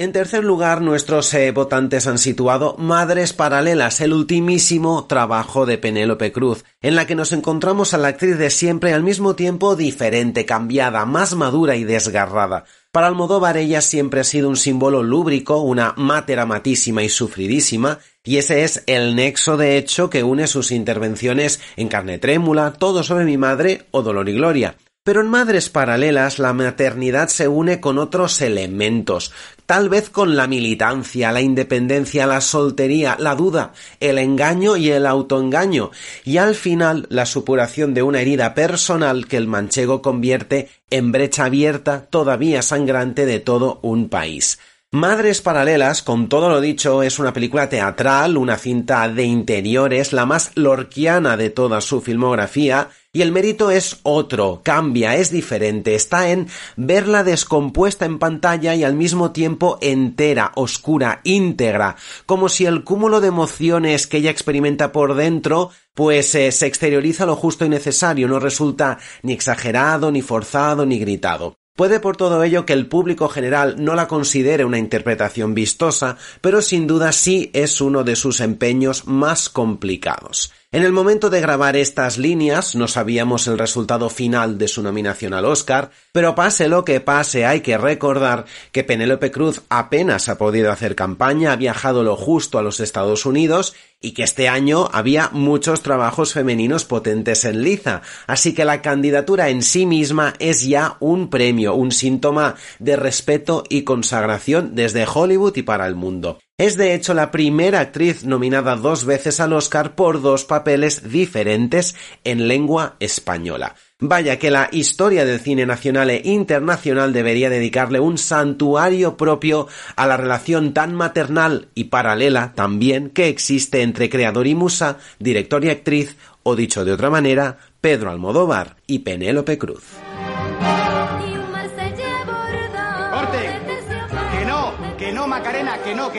En 0.00 0.12
tercer 0.12 0.44
lugar, 0.44 0.80
nuestros 0.80 1.34
eh, 1.34 1.50
votantes 1.50 2.06
han 2.06 2.16
situado 2.16 2.74
Madres 2.78 3.34
Paralelas, 3.34 4.00
el 4.00 4.14
ultimísimo 4.14 5.04
trabajo 5.04 5.66
de 5.66 5.76
Penélope 5.76 6.32
Cruz, 6.32 6.64
en 6.80 6.94
la 6.94 7.06
que 7.06 7.14
nos 7.14 7.32
encontramos 7.32 7.92
a 7.92 7.98
la 7.98 8.08
actriz 8.08 8.38
de 8.38 8.48
siempre 8.48 8.94
al 8.94 9.02
mismo 9.02 9.36
tiempo 9.36 9.76
diferente, 9.76 10.46
cambiada, 10.46 11.04
más 11.04 11.34
madura 11.34 11.76
y 11.76 11.84
desgarrada. 11.84 12.64
Para 12.92 13.08
Almodóvar 13.08 13.58
ella 13.58 13.82
siempre 13.82 14.20
ha 14.20 14.24
sido 14.24 14.48
un 14.48 14.56
símbolo 14.56 15.02
lúbrico, 15.02 15.58
una 15.58 15.92
mater 15.98 16.40
amatísima 16.40 17.02
y 17.02 17.10
sufridísima, 17.10 17.98
y 18.24 18.38
ese 18.38 18.64
es 18.64 18.82
el 18.86 19.14
nexo 19.14 19.58
de 19.58 19.76
hecho 19.76 20.08
que 20.08 20.22
une 20.22 20.46
sus 20.46 20.70
intervenciones 20.70 21.60
en 21.76 21.88
Carne 21.88 22.18
Trémula, 22.18 22.72
Todo 22.72 23.02
sobre 23.02 23.26
mi 23.26 23.36
madre 23.36 23.82
o 23.90 24.00
Dolor 24.00 24.30
y 24.30 24.32
Gloria. 24.32 24.76
Pero 25.02 25.22
en 25.22 25.28
Madres 25.28 25.70
Paralelas 25.70 26.38
la 26.38 26.52
maternidad 26.52 27.28
se 27.28 27.48
une 27.48 27.80
con 27.80 27.96
otros 27.96 28.42
elementos, 28.42 29.32
tal 29.64 29.88
vez 29.88 30.10
con 30.10 30.36
la 30.36 30.46
militancia, 30.46 31.32
la 31.32 31.40
independencia, 31.40 32.26
la 32.26 32.42
soltería, 32.42 33.16
la 33.18 33.34
duda, 33.34 33.72
el 34.00 34.18
engaño 34.18 34.76
y 34.76 34.90
el 34.90 35.06
autoengaño, 35.06 35.90
y 36.22 36.36
al 36.36 36.54
final 36.54 37.06
la 37.08 37.24
supuración 37.24 37.94
de 37.94 38.02
una 38.02 38.20
herida 38.20 38.52
personal 38.52 39.26
que 39.26 39.38
el 39.38 39.46
manchego 39.46 40.02
convierte 40.02 40.68
en 40.90 41.12
brecha 41.12 41.46
abierta 41.46 42.06
todavía 42.10 42.60
sangrante 42.60 43.24
de 43.24 43.40
todo 43.40 43.80
un 43.82 44.10
país. 44.10 44.58
Madres 44.92 45.40
Paralelas, 45.40 46.02
con 46.02 46.28
todo 46.28 46.48
lo 46.48 46.60
dicho, 46.60 47.04
es 47.04 47.20
una 47.20 47.32
película 47.32 47.68
teatral, 47.68 48.36
una 48.36 48.58
cinta 48.58 49.08
de 49.08 49.22
interiores, 49.22 50.12
la 50.12 50.26
más 50.26 50.50
lorquiana 50.56 51.36
de 51.36 51.48
toda 51.48 51.80
su 51.80 52.00
filmografía, 52.00 52.88
y 53.12 53.22
el 53.22 53.30
mérito 53.30 53.70
es 53.70 54.00
otro, 54.02 54.62
cambia, 54.64 55.14
es 55.14 55.30
diferente, 55.30 55.94
está 55.94 56.30
en 56.30 56.48
verla 56.76 57.22
descompuesta 57.22 58.04
en 58.04 58.18
pantalla 58.18 58.74
y 58.74 58.82
al 58.82 58.94
mismo 58.94 59.30
tiempo 59.30 59.78
entera, 59.80 60.50
oscura, 60.56 61.20
íntegra, 61.22 61.94
como 62.26 62.48
si 62.48 62.66
el 62.66 62.82
cúmulo 62.82 63.20
de 63.20 63.28
emociones 63.28 64.08
que 64.08 64.16
ella 64.16 64.32
experimenta 64.32 64.90
por 64.90 65.14
dentro 65.14 65.70
pues 65.94 66.34
eh, 66.34 66.50
se 66.50 66.66
exterioriza 66.66 67.26
lo 67.26 67.36
justo 67.36 67.64
y 67.64 67.68
necesario, 67.68 68.26
no 68.26 68.40
resulta 68.40 68.98
ni 69.22 69.34
exagerado, 69.34 70.10
ni 70.10 70.20
forzado, 70.20 70.84
ni 70.84 70.98
gritado. 70.98 71.59
Puede 71.80 71.98
por 71.98 72.18
todo 72.18 72.44
ello 72.44 72.66
que 72.66 72.74
el 72.74 72.88
público 72.88 73.26
general 73.30 73.76
no 73.82 73.94
la 73.94 74.06
considere 74.06 74.66
una 74.66 74.76
interpretación 74.76 75.54
vistosa, 75.54 76.18
pero 76.42 76.60
sin 76.60 76.86
duda 76.86 77.10
sí 77.10 77.50
es 77.54 77.80
uno 77.80 78.04
de 78.04 78.16
sus 78.16 78.40
empeños 78.40 79.06
más 79.06 79.48
complicados. 79.48 80.52
En 80.72 80.84
el 80.84 80.92
momento 80.92 81.30
de 81.30 81.40
grabar 81.40 81.74
estas 81.74 82.16
líneas 82.16 82.76
no 82.76 82.86
sabíamos 82.86 83.48
el 83.48 83.58
resultado 83.58 84.08
final 84.08 84.56
de 84.56 84.68
su 84.68 84.84
nominación 84.84 85.34
al 85.34 85.44
Oscar, 85.44 85.90
pero 86.12 86.36
pase 86.36 86.68
lo 86.68 86.84
que 86.84 87.00
pase 87.00 87.44
hay 87.44 87.60
que 87.60 87.76
recordar 87.76 88.44
que 88.70 88.84
Penélope 88.84 89.32
Cruz 89.32 89.62
apenas 89.68 90.28
ha 90.28 90.38
podido 90.38 90.70
hacer 90.70 90.94
campaña, 90.94 91.50
ha 91.50 91.56
viajado 91.56 92.04
lo 92.04 92.14
justo 92.14 92.56
a 92.56 92.62
los 92.62 92.78
Estados 92.78 93.26
Unidos 93.26 93.74
y 94.00 94.12
que 94.12 94.22
este 94.22 94.48
año 94.48 94.88
había 94.92 95.30
muchos 95.32 95.82
trabajos 95.82 96.34
femeninos 96.34 96.84
potentes 96.84 97.44
en 97.44 97.64
liza, 97.64 98.02
así 98.28 98.54
que 98.54 98.64
la 98.64 98.80
candidatura 98.80 99.48
en 99.48 99.62
sí 99.62 99.86
misma 99.86 100.34
es 100.38 100.64
ya 100.64 100.98
un 101.00 101.30
premio, 101.30 101.74
un 101.74 101.90
síntoma 101.90 102.54
de 102.78 102.94
respeto 102.94 103.64
y 103.68 103.82
consagración 103.82 104.76
desde 104.76 105.04
Hollywood 105.12 105.56
y 105.56 105.62
para 105.62 105.88
el 105.88 105.96
mundo. 105.96 106.38
Es 106.60 106.76
de 106.76 106.92
hecho 106.92 107.14
la 107.14 107.30
primera 107.30 107.80
actriz 107.80 108.26
nominada 108.26 108.76
dos 108.76 109.06
veces 109.06 109.40
al 109.40 109.54
Oscar 109.54 109.94
por 109.94 110.20
dos 110.20 110.44
papeles 110.44 111.10
diferentes 111.10 111.96
en 112.22 112.48
lengua 112.48 112.96
española. 113.00 113.76
Vaya 113.98 114.38
que 114.38 114.50
la 114.50 114.68
historia 114.70 115.24
del 115.24 115.40
cine 115.40 115.64
nacional 115.64 116.10
e 116.10 116.20
internacional 116.22 117.14
debería 117.14 117.48
dedicarle 117.48 117.98
un 117.98 118.18
santuario 118.18 119.16
propio 119.16 119.68
a 119.96 120.06
la 120.06 120.18
relación 120.18 120.74
tan 120.74 120.94
maternal 120.94 121.68
y 121.74 121.84
paralela 121.84 122.52
también 122.54 123.08
que 123.08 123.28
existe 123.28 123.80
entre 123.80 124.10
creador 124.10 124.46
y 124.46 124.54
musa, 124.54 124.98
director 125.18 125.64
y 125.64 125.70
actriz, 125.70 126.18
o 126.42 126.56
dicho 126.56 126.84
de 126.84 126.92
otra 126.92 127.08
manera, 127.08 127.56
Pedro 127.80 128.10
Almodóvar 128.10 128.76
y 128.86 128.98
Penélope 128.98 129.56
Cruz. 129.56 129.84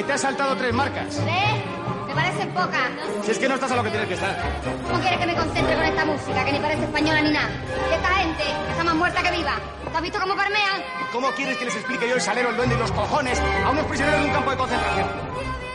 Que 0.01 0.07
no, 0.07 0.07
te 0.07 0.13
has 0.13 0.21
saltado 0.21 0.55
tres 0.55 0.73
marcas. 0.73 1.17
¿Eh? 1.19 1.63
¿Te 2.07 2.13
parece 2.13 2.45
poca? 2.47 2.89
Si 3.23 3.31
es 3.31 3.39
que 3.39 3.47
no 3.47 3.55
estás 3.55 3.71
a 3.71 3.75
lo 3.75 3.83
que 3.83 3.89
tienes 3.89 4.07
que 4.07 4.13
estar. 4.15 4.35
¿Cómo 4.87 4.99
quieres 4.99 5.19
que 5.19 5.25
me 5.25 5.35
concentre 5.35 5.75
con 5.75 5.83
esta 5.83 6.05
música, 6.05 6.45
que 6.45 6.51
ni 6.51 6.59
parece 6.59 6.83
española 6.83 7.21
ni 7.21 7.31
nada? 7.31 7.49
Y 7.89 7.93
esta 7.93 8.07
gente, 8.09 8.43
que 8.43 8.71
está 8.71 8.83
más 8.83 8.95
muerta 8.95 9.23
que 9.23 9.31
viva. 9.31 9.55
¿Te 9.91 9.97
has 9.97 10.03
visto 10.03 10.19
cómo 10.19 10.35
parmean? 10.35 10.83
¿Cómo 11.11 11.31
quieres 11.31 11.57
que 11.57 11.65
les 11.65 11.75
explique 11.75 12.07
yo 12.07 12.15
el 12.15 12.21
salero, 12.21 12.49
el 12.49 12.57
duende 12.57 12.75
y 12.75 12.79
los 12.79 12.91
cojones 12.91 13.39
a 13.39 13.69
unos 13.69 13.85
prisioneros 13.85 14.21
de 14.21 14.27
un 14.27 14.33
campo 14.33 14.51
de 14.51 14.57
concentración? 14.57 15.07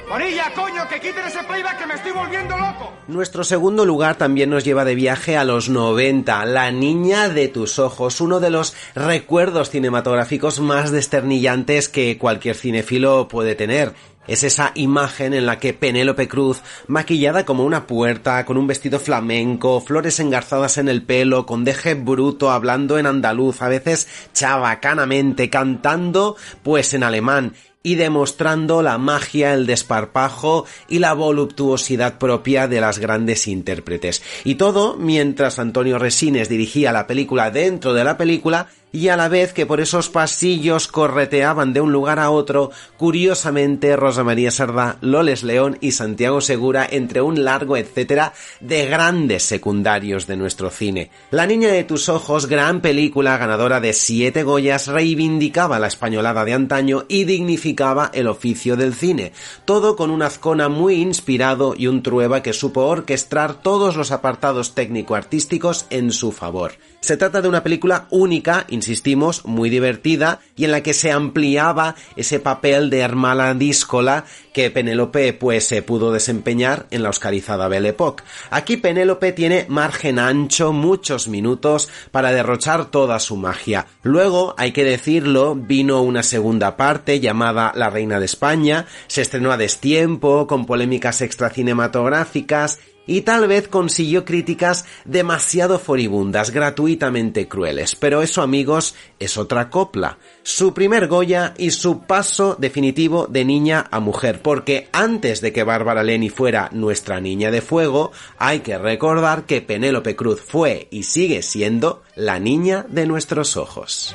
¡Bonilla, 0.09 0.53
coño, 0.55 0.89
que 0.89 1.01
quiten 1.01 1.27
ese 1.27 1.43
playback 1.43 1.79
que 1.79 1.87
me 1.87 1.95
estoy 1.95 2.13
volviendo 2.13 2.57
loco! 2.57 2.93
Nuestro 3.09 3.43
segundo 3.43 3.85
lugar 3.85 4.15
también 4.15 4.51
nos 4.51 4.65
lleva 4.65 4.85
de 4.85 4.95
viaje 4.95 5.37
a 5.37 5.43
los 5.43 5.69
90, 5.69 6.45
La 6.45 6.71
niña 6.71 7.29
de 7.29 7.49
tus 7.49 7.81
ojos, 7.81 8.21
uno 8.21 8.39
de 8.39 8.51
los 8.51 8.77
recuerdos 8.95 9.71
cinematográficos 9.71 10.61
más 10.61 10.93
desternillantes 10.93 11.89
que 11.89 12.19
cualquier 12.19 12.55
cinefilo 12.55 13.27
puede 13.27 13.57
tener. 13.57 13.95
Es 14.27 14.43
esa 14.43 14.73
imagen 14.75 15.35
en 15.35 15.47
la 15.47 15.59
que 15.59 15.73
Penélope 15.73 16.29
Cruz, 16.29 16.63
maquillada 16.87 17.45
como 17.45 17.65
una 17.65 17.87
puerta, 17.87 18.45
con 18.45 18.57
un 18.57 18.67
vestido 18.67 18.99
flamenco, 18.99 19.81
flores 19.81 20.21
engarzadas 20.21 20.79
en 20.79 20.89
el 20.89 21.03
pelo, 21.03 21.47
con 21.47 21.65
deje 21.65 21.95
bruto, 21.95 22.51
hablando 22.51 22.99
en 22.99 23.07
andaluz, 23.07 23.63
a 23.63 23.69
veces 23.69 24.09
chabacanamente, 24.33 25.51
cantando 25.51 26.37
pues 26.63 26.95
en 26.95 27.03
alemán, 27.03 27.55
y 27.87 27.95
demostrando 27.95 28.83
la 28.83 28.99
magia, 28.99 29.55
el 29.55 29.65
desparpajo 29.65 30.67
y 30.89 30.99
la 30.99 31.13
voluptuosidad 31.13 32.19
propia 32.19 32.67
de 32.67 32.81
las 32.81 32.99
grandes 32.99 33.47
intérpretes. 33.47 34.25
Y 34.43 34.57
todo 34.57 34.97
mientras 34.97 35.61
Antonio 35.61 35.97
Resines 35.97 36.49
dirigía 36.49 36.91
la 36.91 37.07
película 37.07 37.53
dentro 37.53 37.95
de 37.95 38.03
la 38.03 38.17
película 38.17 38.67
y 38.97 39.11
a 39.11 39.17
la 39.19 39.29
vez 39.29 39.53
que 39.53 39.67
por 39.67 39.83
esos 39.83 40.09
pasillos 40.09 40.89
correteaban 40.89 41.75
de 41.75 41.83
un 41.83 41.93
lugar 41.93 42.19
a 42.19 42.31
otro, 42.31 42.71
curiosamente 42.97 43.95
Rosa 43.95 44.25
María 44.25 44.51
Sardá, 44.51 44.97
Loles 45.03 45.43
León 45.43 45.77
y 45.83 45.93
Santiago 45.93 46.41
Segura 46.41 46.89
entre 46.91 47.21
un 47.21 47.45
largo 47.45 47.77
etcétera 47.77 48.33
de 48.61 48.87
grandes 48.87 49.43
secundarios 49.43 50.27
de 50.27 50.39
nuestro 50.39 50.71
cine. 50.71 51.11
La 51.31 51.47
niña 51.47 51.69
de 51.69 51.85
tus 51.85 52.09
ojos, 52.09 52.47
gran 52.47 52.81
película 52.81 53.37
ganadora 53.37 53.81
de 53.81 53.93
siete 53.93 54.45
Goyas, 54.45 54.87
reivindicaba 54.87 55.79
la 55.79 55.89
españolada 55.89 56.47
de 56.47 56.55
antaño 56.55 57.05
y 57.07 57.25
dignificaba 57.25 58.11
el 58.15 58.29
oficio 58.29 58.77
del 58.77 58.95
cine, 58.95 59.33
todo 59.67 59.95
con 59.95 60.11
un 60.11 60.23
Azcona 60.23 60.71
muy 60.71 60.95
inspirado 60.95 61.75
y 61.77 61.87
un 61.87 62.03
Trueba 62.03 62.43
que 62.43 62.55
supo 62.55 62.87
orquestar 62.87 63.61
todos 63.61 63.95
los 63.95 64.11
apartados 64.11 64.75
técnico-artísticos 64.75 65.85
en 65.91 66.13
su 66.13 66.33
favor. 66.33 66.73
Se 67.07 67.17
trata 67.17 67.41
de 67.41 67.49
una 67.49 67.63
película 67.63 68.09
única, 68.11 68.67
insistimos, 68.69 69.45
muy 69.45 69.71
divertida 69.71 70.41
y 70.57 70.65
en 70.65 70.73
la 70.73 70.83
que 70.83 70.93
se 70.93 71.13
ampliaba 71.13 71.95
ese 72.17 72.41
papel 72.41 72.91
de 72.91 72.99
hermana 72.99 73.55
díscola 73.55 74.25
que 74.53 74.73
Penélope 74.73 75.33
pues 75.33 75.69
se 75.69 75.83
pudo 75.83 76.11
desempeñar 76.11 76.89
en 76.91 77.05
la 77.05 77.11
oscarizada 77.11 77.69
Belle 77.69 77.91
Époque. 77.91 78.25
Aquí 78.51 78.77
Penélope 78.77 79.31
tiene 79.31 79.67
margen 79.69 80.19
ancho, 80.19 80.73
muchos 80.73 81.29
minutos 81.29 81.89
para 82.11 82.33
derrochar 82.33 82.87
toda 82.87 83.21
su 83.21 83.37
magia. 83.37 83.87
Luego, 84.03 84.57
hay 84.59 84.73
que 84.73 84.83
decirlo, 84.83 85.55
vino 85.55 86.03
una 86.03 86.25
segunda 86.25 86.77
parte 86.77 87.21
llamada 87.21 87.71
La 87.77 87.89
Reina 87.89 88.19
de 88.19 88.25
España, 88.25 88.87
se 89.07 89.23
estrenó 89.23 89.53
a 89.53 89.57
destiempo, 89.57 90.49
con 90.49 90.67
polémicas 90.67 91.21
extracinematográficas 91.21 92.81
y 93.07 93.23
tal 93.23 93.49
vez 93.49 93.69
consiguió 93.69 94.25
críticas 94.25 94.85
demasiado 95.05 95.79
furibundas, 95.79 96.51
gratuitamente 96.51 97.49
crueles. 97.49 97.95
Pero 97.97 98.23
eso, 98.23 98.43
amigos, 98.43 98.95
es 99.19 99.37
otra 99.37 99.71
copla. 99.71 100.19
Su 100.43 100.75
primer 100.75 101.09
Goya 101.09 101.55
y 101.57 101.71
su 101.71 102.03
paso 102.03 102.57
definitivo 102.59 103.27
de 103.27 103.45
niña 103.45 103.87
a 103.91 104.01
mujer, 104.01 104.41
porque 104.43 104.89
antes 104.93 105.41
de 105.41 105.53
que 105.53 105.65
Bárbara 105.65 106.03
Leni 106.03 106.31
fuera 106.31 106.69
nuestra 106.73 107.21
niña 107.21 107.51
de 107.51 107.63
fuego, 107.63 108.13
hay 108.39 108.61
que 108.61 108.79
recordar 108.79 109.45
que 109.45 109.63
Penélope 109.63 110.17
Cruz 110.17 110.41
fue 110.41 110.89
y 110.91 111.05
sigue 111.05 111.43
siendo 111.43 112.03
la 112.15 112.39
niña 112.39 112.87
de 112.89 113.07
nuestros 113.07 113.57
ojos. 113.57 114.15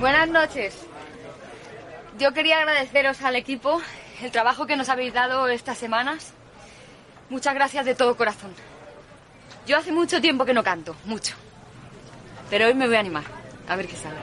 Buenas 0.00 0.28
noches. 0.28 0.86
Yo 2.18 2.32
quería 2.32 2.58
agradeceros 2.58 3.22
al 3.22 3.36
equipo 3.36 3.80
el 4.22 4.30
trabajo 4.30 4.66
que 4.66 4.76
nos 4.76 4.88
habéis 4.88 5.12
dado 5.12 5.48
estas 5.48 5.78
semanas. 5.78 6.32
Muchas 7.28 7.54
gracias 7.54 7.84
de 7.84 7.94
todo 7.94 8.16
corazón. 8.16 8.52
Yo 9.66 9.76
hace 9.76 9.92
mucho 9.92 10.20
tiempo 10.20 10.44
que 10.44 10.54
no 10.54 10.62
canto, 10.62 10.96
mucho. 11.04 11.34
Pero 12.50 12.66
hoy 12.66 12.74
me 12.74 12.86
voy 12.86 12.96
a 12.96 13.00
animar, 13.00 13.24
a 13.68 13.76
ver 13.76 13.88
qué 13.88 13.96
sale. 13.96 14.16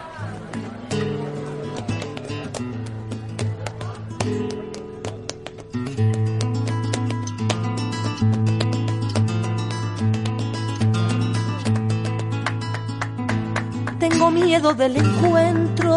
Tengo 14.00 14.32
miedo 14.32 14.74
del 14.74 14.96
encuentro 14.96 15.94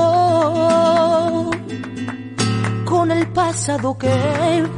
con 2.85 3.13
el 3.13 3.29
pasado 3.29 3.97
que 3.97 4.09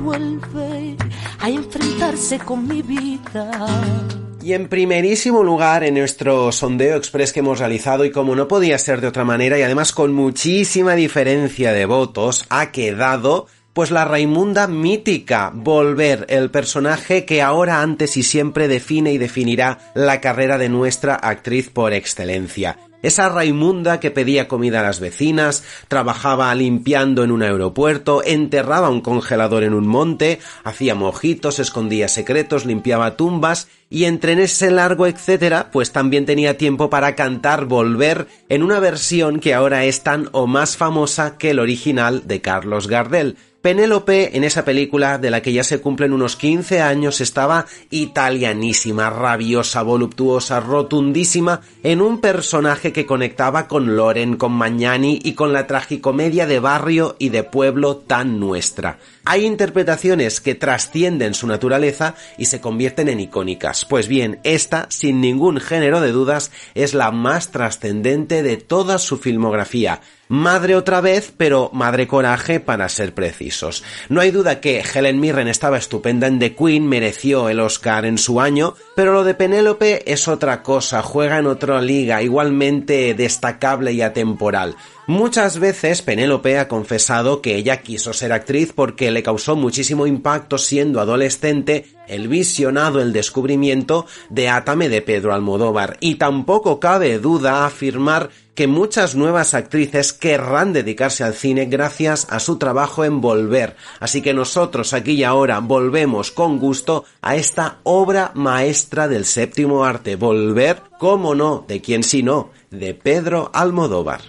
vuelve 0.02 0.97
a 1.40 1.49
enfrentarse 1.49 2.38
con 2.40 2.67
mi 2.69 2.83
vida. 2.83 4.17
Y 4.49 4.55
en 4.55 4.69
primerísimo 4.69 5.43
lugar, 5.43 5.85
en 5.85 5.97
nuestro 5.97 6.52
sondeo 6.52 6.97
express 6.97 7.35
que 7.35 7.40
hemos 7.40 7.59
realizado, 7.59 8.07
y 8.07 8.11
como 8.11 8.35
no 8.35 8.49
podía 8.49 8.78
ser 8.78 9.02
de 9.02 9.09
otra 9.09 9.23
manera, 9.23 9.59
y 9.59 9.62
además 9.62 9.93
con 9.93 10.14
muchísima 10.14 10.95
diferencia 10.95 11.75
de 11.75 11.85
votos, 11.85 12.47
ha 12.49 12.73
quedado 12.73 13.47
pues 13.75 13.90
la 13.90 14.07
Raimunda 14.07 14.67
mítica, 14.67 15.52
Volver, 15.55 16.25
el 16.31 16.50
personaje 16.50 17.26
que 17.26 17.43
ahora, 17.43 17.83
antes 17.83 18.17
y 18.17 18.23
siempre 18.23 18.69
define 18.69 19.12
y 19.12 19.19
definirá 19.19 19.81
la 19.95 20.23
carrera 20.23 20.57
de 20.57 20.71
nuestra 20.71 21.14
actriz 21.14 21.69
por 21.69 21.93
excelencia. 21.93 22.78
Esa 23.02 23.28
Raimunda 23.28 24.00
que 24.00 24.11
pedía 24.11 24.49
comida 24.49 24.81
a 24.81 24.83
las 24.83 24.99
vecinas, 24.99 25.62
trabajaba 25.87 26.52
limpiando 26.55 27.23
en 27.23 27.31
un 27.31 27.43
aeropuerto, 27.43 28.23
enterraba 28.25 28.90
un 28.90 29.00
congelador 29.00 29.62
en 29.62 29.75
un 29.75 29.87
monte, 29.87 30.40
hacía 30.64 30.97
mojitos, 30.97 31.61
escondía 31.61 32.09
secretos, 32.09 32.67
limpiaba 32.67 33.17
tumbas 33.17 33.69
y 33.88 34.05
entre 34.05 34.33
en 34.33 34.40
ese 34.40 34.71
largo 34.71 35.07
etcétera, 35.07 35.71
pues 35.71 35.93
también 35.93 36.26
tenía 36.26 36.59
tiempo 36.59 36.90
para 36.90 37.14
cantar 37.14 37.67
Volver 37.67 38.26
en 38.49 38.62
una 38.62 38.81
versión 38.81 39.40
que 39.40 39.55
ahora 39.55 39.85
es 39.85 40.02
tan 40.02 40.28
o 40.33 40.47
más 40.47 40.76
famosa 40.76 41.38
que 41.38 41.50
el 41.50 41.61
original 41.61 42.26
de 42.26 42.40
Carlos 42.40 42.88
Gardel. 42.88 43.37
Penélope 43.61 44.37
en 44.37 44.45
esa 44.45 44.65
película 44.65 45.19
de 45.19 45.31
la 45.31 45.43
que 45.43 45.53
ya 45.53 45.65
se 45.65 45.81
cumplen 45.81 46.12
unos 46.12 46.37
15 46.37 46.81
años 46.81 47.21
estaba 47.21 47.67
italianísima, 47.91 49.11
rabiosa, 49.11 49.83
voluptuosa, 49.83 50.61
rotundísima 50.61 51.62
en 51.83 52.00
un 52.00 52.21
personaje 52.21 52.93
que 52.93 53.05
conectaba 53.05 53.67
con 53.67 53.97
Loren, 53.97 54.37
con 54.37 54.53
Magnani 54.53 55.19
y 55.25 55.33
con 55.33 55.53
la 55.53 55.67
tragicomedia 55.67 56.47
de 56.47 56.61
barrio 56.61 57.17
y 57.19 57.31
de 57.31 57.43
pueblo 57.43 57.97
tan 57.97 58.38
nuestra. 58.38 59.01
Hay 59.25 59.44
interpretaciones 59.44 60.40
que 60.40 60.55
trascienden 60.55 61.35
su 61.35 61.49
naturaleza 61.49 62.14
y 62.38 62.44
se 62.44 62.61
convierten 62.61 63.09
en 63.09 63.18
icónicas. 63.18 63.85
Pues 63.85 64.07
bien, 64.07 64.38
esta, 64.44 64.87
sin 64.88 65.21
ningún 65.21 65.59
género 65.59 66.01
de 66.01 66.12
dudas, 66.12 66.53
es 66.77 66.94
la 66.94 67.11
más 67.11 67.51
trascendente 67.51 68.44
de 68.44 68.57
toda 68.57 68.99
su 68.99 69.18
filmografía. 69.18 70.01
Madre 70.29 70.77
otra 70.77 71.01
vez, 71.01 71.33
pero 71.35 71.71
madre 71.73 72.07
coraje 72.07 72.61
para 72.61 72.88
ser 72.91 73.14
precisos. 73.14 73.83
No 74.11 74.21
hay 74.21 74.31
duda 74.31 74.61
que 74.61 74.83
Helen 74.83 75.21
Mirren 75.21 75.49
estaba 75.49 75.79
estupenda 75.79 76.27
en 76.27 76.38
The 76.38 76.55
Queen, 76.55 76.87
mereció 76.87 77.49
el 77.49 77.61
Oscar 77.61 78.05
en 78.05 78.19
su 78.19 78.38
año, 78.38 78.75
pero 78.95 79.14
lo 79.14 79.25
de 79.25 79.33
Penélope 79.33 80.12
es 80.12 80.29
otra 80.29 80.62
cosa, 80.62 81.03
juega 81.03 81.38
en 81.38 81.47
otra 81.47 81.81
liga, 81.81 82.21
igualmente 82.21 83.14
destacable 83.14 83.93
y 83.93 84.03
atemporal. 84.03 84.77
Muchas 85.09 85.59
veces 85.59 86.03
Penélope 86.03 86.59
ha 86.59 86.68
confesado 86.68 87.40
que 87.40 87.57
ella 87.57 87.81
quiso 87.81 88.12
ser 88.12 88.31
actriz 88.31 88.75
porque 88.75 89.11
le 89.11 89.23
causó 89.23 89.57
muchísimo 89.57 90.07
impacto 90.07 90.59
siendo 90.59 91.01
adolescente 91.01 91.87
el 92.09 92.29
visionado, 92.29 93.01
el 93.01 93.14
descubrimiento 93.14 94.05
de 94.29 94.51
Átame 94.51 94.90
de 94.90 95.01
Pedro 95.01 95.33
Almodóvar. 95.33 95.97
Y 96.01 96.16
tampoco 96.16 96.79
cabe 96.79 97.18
duda 97.21 97.64
afirmar 97.64 98.29
que 98.55 98.66
muchas 98.66 99.14
nuevas 99.14 99.55
actrices 99.55 100.12
querrán 100.12 100.75
dedicarse 100.75 101.25
al 101.25 101.33
cine 101.33 101.64
gracias 101.64 102.27
a 102.29 102.38
su 102.38 102.59
trabajo 102.59 103.03
en 103.03 103.23
Volver. 103.23 103.77
Así 104.01 104.21
que 104.21 104.35
nosotros 104.35 104.92
aquí 104.92 105.12
y 105.12 105.25
ahora 105.25 105.61
volvemos 105.61 106.33
con 106.33 106.59
gusto 106.59 107.07
a 107.23 107.35
esta 107.35 107.79
obra 107.85 108.31
maestra 108.35 109.09
del 109.09 109.25
séptimo 109.25 109.87
arte. 109.87 110.16
Volver, 110.16 110.83
cómo 110.99 111.35
no, 111.35 111.64
de 111.66 111.81
quién 111.81 112.03
si 112.03 112.23
no, 112.23 112.51
de 112.71 112.92
Pedro 112.92 113.51
Almodóvar. 113.55 114.21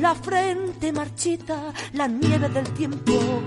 La 0.00 0.14
frente 0.14 0.92
marchita, 0.92 1.72
la 1.94 2.06
nieve 2.06 2.48
del 2.48 2.68
tiempo 2.72 3.42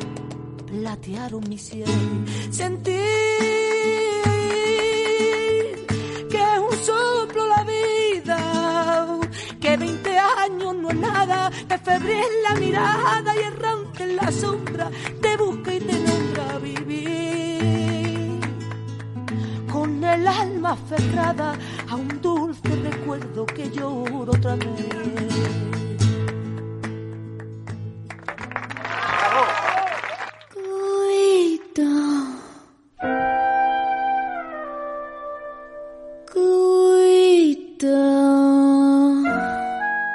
platearon 0.67 1.47
mi 1.47 1.57
cielo. 1.57 1.91
Sentí 2.49 2.91
que 6.29 6.38
es 6.38 6.59
un 6.59 6.77
soplo 6.85 7.47
la 7.47 7.63
vida, 7.63 9.19
que 9.59 9.77
20 9.77 10.17
años 10.17 10.75
no 10.75 10.89
es 10.89 10.95
nada, 10.95 11.51
que 11.67 11.77
febril 11.77 12.25
la 12.43 12.55
mirada 12.55 13.35
y 13.35 13.39
errante 13.39 14.03
en 14.03 14.15
la 14.15 14.31
sombra, 14.31 14.89
te 15.21 15.38
busca 15.38 15.73
y 15.73 15.79
te 15.79 15.99
nombra 15.99 16.57
vivir. 16.59 18.39
Con 19.71 20.03
el 20.03 20.27
alma 20.27 20.71
aferrada 20.71 21.55
a 21.89 21.95
un 21.95 22.21
dulce 22.21 22.75
recuerdo 22.83 23.45
que 23.45 23.69
lloro 23.69 24.31
otra 24.31 24.55
vez. 24.55 25.68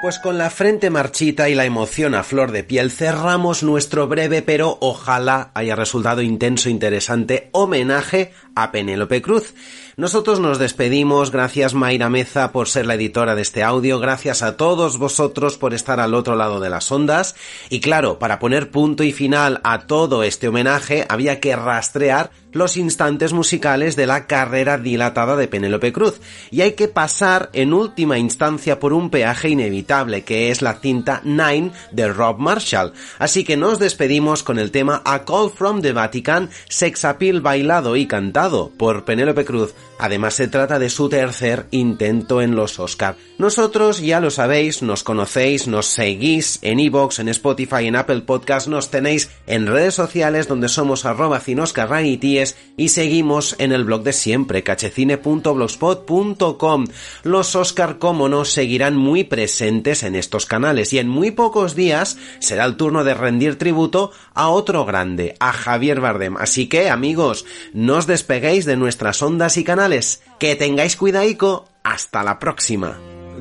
Pues 0.04 0.18
con 0.18 0.36
la 0.36 0.50
frente 0.50 0.90
marchita 0.90 1.48
y 1.48 1.54
la 1.54 1.64
emoción 1.64 2.14
a 2.14 2.22
flor 2.22 2.52
de 2.52 2.62
piel 2.62 2.90
cerramos 2.90 3.62
nuestro 3.62 4.06
breve 4.06 4.42
pero 4.42 4.76
ojalá 4.82 5.50
haya 5.54 5.76
resultado 5.76 6.20
intenso 6.20 6.68
e 6.68 6.72
interesante 6.72 7.48
homenaje 7.52 8.30
a 8.54 8.70
Penélope 8.70 9.22
Cruz. 9.22 9.54
Nosotros 9.96 10.40
nos 10.40 10.58
despedimos, 10.58 11.30
gracias 11.30 11.72
Mayra 11.72 12.10
Meza 12.10 12.50
por 12.50 12.68
ser 12.68 12.84
la 12.84 12.94
editora 12.94 13.36
de 13.36 13.42
este 13.42 13.62
audio, 13.62 14.00
gracias 14.00 14.42
a 14.42 14.56
todos 14.56 14.98
vosotros 14.98 15.56
por 15.56 15.72
estar 15.72 16.00
al 16.00 16.14
otro 16.14 16.34
lado 16.34 16.58
de 16.58 16.68
las 16.68 16.90
ondas 16.90 17.36
y 17.70 17.78
claro, 17.78 18.18
para 18.18 18.40
poner 18.40 18.72
punto 18.72 19.04
y 19.04 19.12
final 19.12 19.60
a 19.62 19.86
todo 19.86 20.24
este 20.24 20.48
homenaje 20.48 21.06
había 21.08 21.38
que 21.38 21.54
rastrear 21.54 22.32
los 22.54 22.76
instantes 22.76 23.32
musicales 23.32 23.96
de 23.96 24.06
la 24.06 24.26
carrera 24.26 24.78
dilatada 24.78 25.36
de 25.36 25.48
Penélope 25.48 25.92
Cruz, 25.92 26.20
y 26.50 26.62
hay 26.62 26.72
que 26.72 26.88
pasar 26.88 27.50
en 27.52 27.74
última 27.74 28.16
instancia 28.16 28.78
por 28.78 28.92
un 28.92 29.10
peaje 29.10 29.50
inevitable, 29.50 30.22
que 30.22 30.50
es 30.50 30.62
la 30.62 30.74
cinta 30.74 31.20
Nine 31.24 31.72
de 31.90 32.08
Rob 32.08 32.38
Marshall. 32.38 32.92
Así 33.18 33.44
que 33.44 33.56
nos 33.56 33.78
despedimos 33.78 34.42
con 34.42 34.58
el 34.58 34.70
tema 34.70 35.02
A 35.04 35.24
Call 35.24 35.50
from 35.50 35.82
the 35.82 35.92
Vatican, 35.92 36.48
sex 36.68 37.04
appeal 37.04 37.40
bailado 37.40 37.96
y 37.96 38.06
cantado 38.06 38.70
por 38.78 39.04
Penélope 39.04 39.44
Cruz. 39.44 39.74
Además 39.98 40.34
se 40.34 40.48
trata 40.48 40.78
de 40.78 40.90
su 40.90 41.08
tercer 41.08 41.66
intento 41.70 42.42
en 42.42 42.56
los 42.56 42.78
Oscar. 42.78 43.16
Nosotros 43.36 44.00
ya 44.00 44.20
lo 44.20 44.30
sabéis, 44.30 44.80
nos 44.80 45.02
conocéis, 45.02 45.66
nos 45.66 45.86
seguís 45.86 46.60
en 46.62 46.78
iVoox, 46.78 47.18
en 47.18 47.28
Spotify, 47.30 47.88
en 47.88 47.96
Apple 47.96 48.20
Podcast, 48.20 48.68
nos 48.68 48.90
tenéis 48.90 49.28
en 49.48 49.66
redes 49.66 49.94
sociales 49.94 50.46
donde 50.46 50.68
somos 50.68 51.04
arroba 51.04 51.40
cinoscarranities 51.40 52.54
y 52.76 52.90
seguimos 52.90 53.56
en 53.58 53.72
el 53.72 53.82
blog 53.82 54.04
de 54.04 54.12
siempre, 54.12 54.62
cachecine.blogspot.com. 54.62 56.86
Los 57.24 57.56
Oscar, 57.56 57.98
como 57.98 58.28
no, 58.28 58.44
seguirán 58.44 58.96
muy 58.96 59.24
presentes 59.24 60.04
en 60.04 60.14
estos 60.14 60.46
canales 60.46 60.92
y 60.92 61.00
en 61.00 61.08
muy 61.08 61.32
pocos 61.32 61.74
días 61.74 62.16
será 62.38 62.64
el 62.64 62.76
turno 62.76 63.02
de 63.02 63.14
rendir 63.14 63.58
tributo 63.58 64.12
a 64.32 64.48
otro 64.48 64.84
grande, 64.84 65.34
a 65.40 65.52
Javier 65.52 66.00
Bardem. 66.00 66.36
Así 66.36 66.68
que, 66.68 66.88
amigos, 66.88 67.44
no 67.72 67.96
os 67.96 68.06
despeguéis 68.06 68.64
de 68.64 68.76
nuestras 68.76 69.20
ondas 69.22 69.56
y 69.56 69.64
canales. 69.64 70.22
Que 70.38 70.54
tengáis 70.54 70.94
cuidaico. 70.96 71.66
Hasta 71.82 72.22
la 72.22 72.38
próxima. 72.38 72.96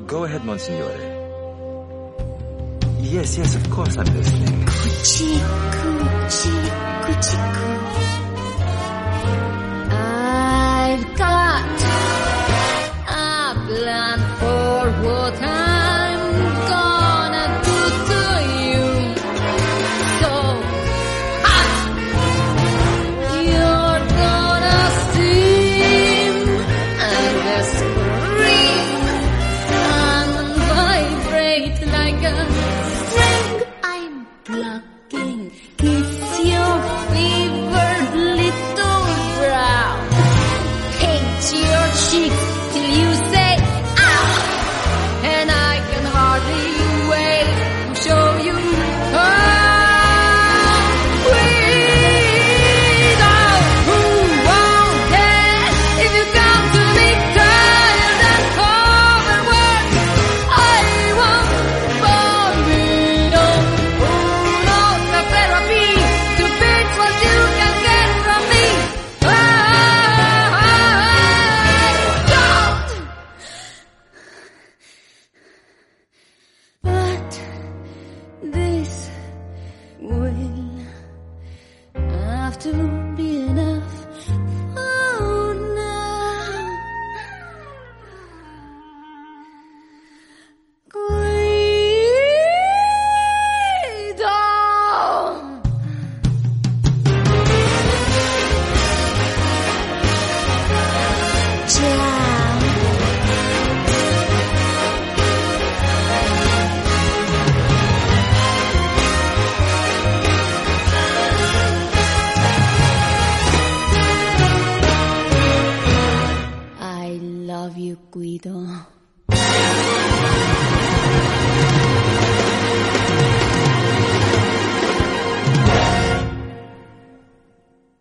Go 0.07 0.25
ahead, 0.25 0.43
Monsignore. 0.45 0.91
Yes, 2.99 3.37
yes, 3.37 3.55
of 3.55 3.69
course 3.69 3.97
I'm 3.97 4.05
listening. 4.05 4.65
Cuchico, 4.65 5.93
chico, 6.29 7.13
chico. 7.21 8.03
I've 8.03 8.12